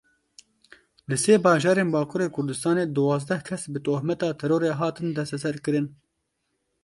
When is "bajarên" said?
1.45-1.89